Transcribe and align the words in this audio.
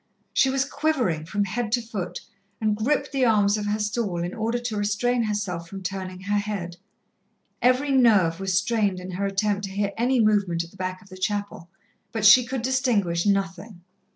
She 0.33 0.49
was 0.49 0.65
quivering 0.65 1.25
from 1.27 1.45
head 1.45 1.71
to 1.73 1.79
foot, 1.83 2.21
and 2.59 2.75
gripped 2.75 3.11
the 3.11 3.23
arms 3.23 3.55
of 3.55 3.67
her 3.67 3.77
stall 3.77 4.23
in 4.23 4.33
order 4.33 4.57
to 4.57 4.75
restrain 4.75 5.21
herself 5.25 5.67
from 5.69 5.83
turning 5.83 6.21
her 6.21 6.39
head. 6.39 6.77
Every 7.61 7.91
nerve 7.91 8.39
was 8.39 8.57
strained 8.57 8.99
in 8.99 9.11
her 9.11 9.27
attempt 9.27 9.65
to 9.65 9.69
hear 9.71 9.91
any 9.99 10.19
movement 10.19 10.63
at 10.63 10.71
the 10.71 10.75
back 10.77 11.03
of 11.03 11.09
the 11.09 11.17
chapel, 11.17 11.69
but 12.11 12.25
she 12.25 12.43
could 12.43 12.63
distinguish 12.63 13.27
nothing. 13.27 13.81